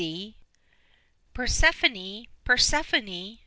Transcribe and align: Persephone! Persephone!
Persephone! 1.35 2.25
Persephone! 2.43 3.37